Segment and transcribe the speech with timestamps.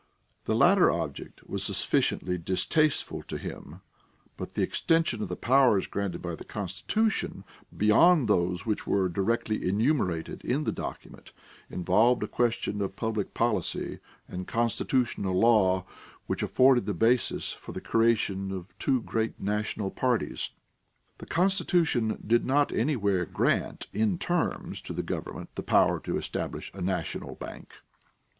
[0.45, 3.81] The latter object was sufficiently distasteful to him,
[4.35, 7.43] but the extension of the powers granted by the Constitution
[7.77, 11.29] beyond those which were directly enumerated in the document
[11.69, 15.85] involved a question of public policy and constitutional law
[16.25, 20.49] which afforded the basis for the creation of two great national parties.
[21.19, 26.71] The Constitution did not anywhere grant in terms to the government the power to establish
[26.73, 27.71] a national bank.